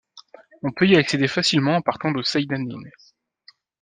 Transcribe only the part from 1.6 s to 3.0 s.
en partant de Seyda Nihyn.